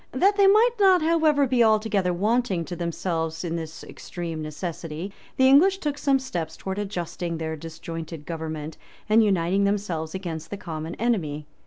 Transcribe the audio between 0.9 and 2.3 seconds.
however, be altogether